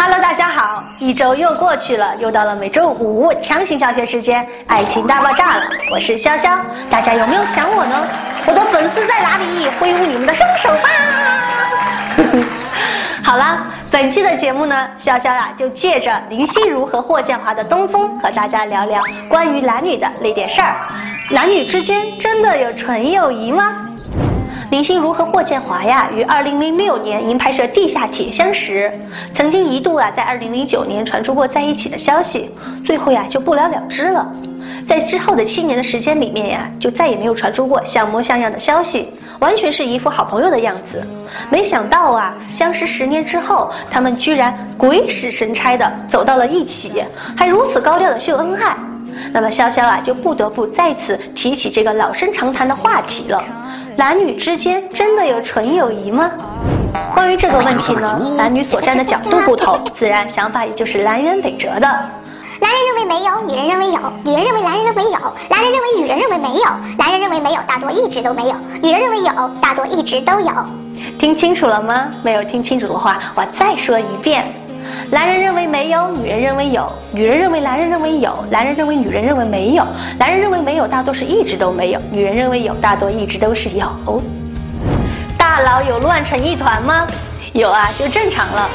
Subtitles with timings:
[0.00, 5.64] Hello，大家好，一周又过去了，又到了每周五强行教学时间，爱情大爆炸了。
[5.90, 6.56] 我是潇潇，
[6.88, 8.06] 大家有没有想我呢？
[8.46, 9.68] 我的粉丝在哪里？
[9.80, 10.88] 挥舞你们的双手吧！
[13.24, 20.76] 好了，本期的节目呢，潇潇呀就借着林心如和霍建华的《东风》，和大家聊聊关于男女的那点事儿。
[21.28, 23.87] 男女之间真的有纯友谊吗？
[24.70, 28.92] 林心如和霍建华呀，于二零零六年因拍摄《地下铁》相识，
[29.32, 32.50] 曾经一度啊，在二零零九年传出过在一起的消息，
[32.84, 34.30] 最后呀就不了了之了。
[34.86, 41.02] 在之后的七年的时间里面呀，就再也没有传出过像模像样的消息，完全是一副好朋友的样子。
[41.48, 47.02] 没想到啊，相识十年之后，他们居然鬼使神差的走到了一起，
[47.34, 48.76] 还如此高调的秀恩爱。
[49.32, 53.42] 那么潇潇啊，就不得不再次提起这个老生常谈的话题了。
[53.98, 56.30] 男女之间真的有纯友谊吗？
[57.16, 61.88] 关于这个问题呢，男女所站的角度不同，自然想法也就是南辕北辙的。
[62.60, 65.18] 男人认为没有，女人认为有；女人认为男人认为有，
[65.50, 66.62] 男人认为女人认为没有；
[66.96, 70.52] 男人认为没有，大多一直都没有；女人认为有，大多一直都有。
[71.18, 72.06] 听清楚了吗？
[72.22, 74.46] 没有听清楚的话，我再说一遍。
[75.10, 79.86] 男人认为没有，女人认为有；女人认为男人认为有，男人认为女人认为没有。
[80.18, 84.22] 男人认为没有，大多是一直都没有；女人认为有，大多一直都是有。
[85.38, 87.06] 大佬有乱成一团吗？
[87.54, 88.68] 有啊，就正常了。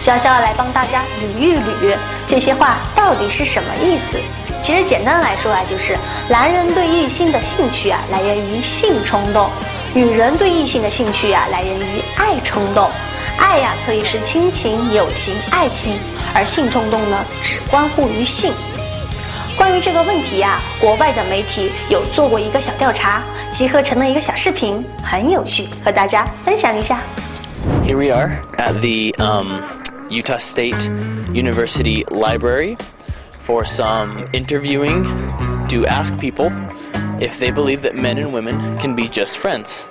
[0.00, 4.18] 潇潇来帮大家捋一捋这些话到底是什么意思。
[4.62, 5.96] 其实简单来说啊，就是
[6.28, 9.46] 男人对异性的兴趣啊，来源于性冲动；
[9.94, 12.90] 女人对异性的兴趣啊，来源于爱冲动。
[13.38, 15.98] 爱呀，可以是亲情、友情、爱情，
[16.34, 18.52] 而性冲动呢，只关乎于性。
[19.56, 27.00] 关于这个问题呀，国外的媒体有做过一个小调查，集合成了一个小视频，很有趣，和大家分享一下。
[27.84, 29.62] Here we are at the um,
[30.08, 30.88] Utah State
[31.32, 32.76] University Library
[33.44, 35.04] for some interviewing
[35.68, 36.52] to ask people
[37.20, 39.88] if they believe that men and women can be just friends.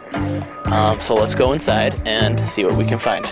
[0.66, 3.25] Um, so let's go inside and see what we can find.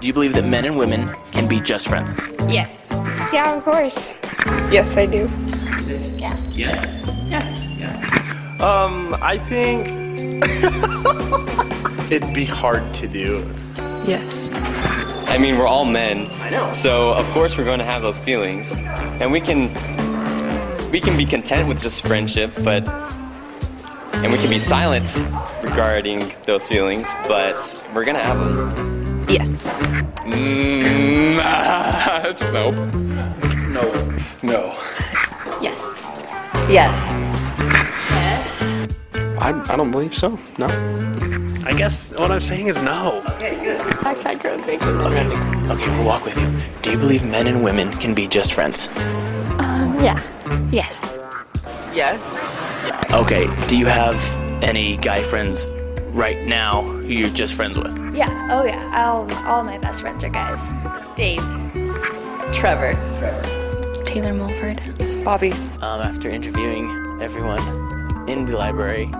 [0.00, 2.12] Do you believe that men and women can be just friends?
[2.48, 2.88] Yes.
[3.32, 4.16] Yeah, of course.
[4.70, 5.30] Yes, I do.
[6.16, 6.36] Yeah.
[6.50, 6.84] Yes?
[7.28, 7.78] Yeah.
[7.78, 8.58] Yeah.
[8.60, 9.86] Um, I think
[12.12, 13.48] it'd be hard to do.
[14.04, 14.50] Yes.
[14.52, 16.26] I mean, we're all men.
[16.40, 16.72] I know.
[16.72, 19.68] So of course we're going to have those feelings, and we can
[20.90, 22.84] we can be content with just friendship, but
[24.22, 25.20] and we can be silent
[25.62, 27.58] regarding those feelings, but
[27.94, 29.26] we're gonna have them.
[29.28, 29.56] Yes.
[30.26, 31.36] Mm,
[32.52, 32.70] no.
[33.68, 33.84] No.
[34.42, 34.66] No.
[35.60, 35.92] Yes.
[36.68, 37.12] Yes.
[38.10, 38.88] Yes.
[39.40, 40.38] I, I don't believe so.
[40.58, 40.66] No.
[41.64, 43.22] I guess what I'm saying is no.
[43.26, 44.82] Hashtag grow big.
[44.82, 45.26] Okay,
[45.72, 46.52] okay, we'll walk with you.
[46.82, 48.88] Do you believe men and women can be just friends?
[49.58, 50.20] Um, Yeah.
[50.70, 51.18] Yes.
[51.94, 52.40] Yes.
[53.11, 54.17] Okay, do you have
[54.61, 55.67] any guy friends
[56.11, 57.95] right now who you're just friends with?
[58.13, 58.29] Yeah.
[58.51, 58.81] Oh yeah.
[58.95, 60.71] All all my best friends are guys.
[61.15, 61.43] Dave.
[62.53, 62.95] Trevor.
[64.03, 64.81] Taylor Mulford.
[65.23, 65.51] Bobby.
[65.81, 66.89] Um, after interviewing
[67.21, 67.61] everyone
[68.27, 69.11] in the library,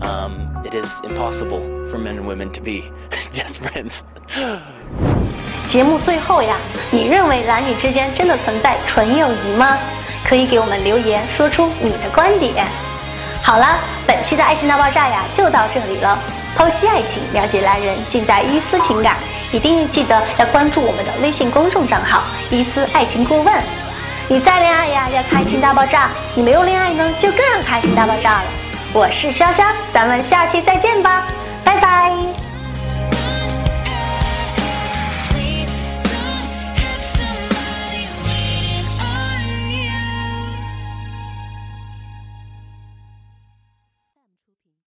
[0.00, 1.60] um, it is impossible
[1.90, 2.90] for men and women to be
[3.32, 4.02] just friends.
[5.68, 6.56] 节目最后呀，
[6.92, 9.76] 你认为男女之间真的存在纯友谊吗？
[10.24, 12.64] 可以给我们留言，说出你的观点。
[13.43, 16.17] 好了，本期的爱情大爆炸呀，就到这里了。
[16.57, 19.15] 剖析爱情，了解男人，尽在伊思情感。
[19.51, 23.53] 一定记得 要关注我们的微信公众账号“伊思爱情顾问”。
[24.29, 28.43] 你再恋爱呀，要开心大爆炸；你没有恋爱呢，就更要开心大爆炸了。
[28.93, 31.23] 我是潇潇，咱们下期再见吧，
[31.63, 32.40] 拜拜。